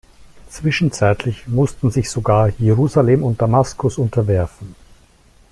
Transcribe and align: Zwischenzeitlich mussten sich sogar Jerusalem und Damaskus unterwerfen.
Zwischenzeitlich 0.49 1.45
mussten 1.47 1.91
sich 1.91 2.09
sogar 2.09 2.49
Jerusalem 2.57 3.21
und 3.21 3.39
Damaskus 3.39 3.99
unterwerfen. 3.99 4.73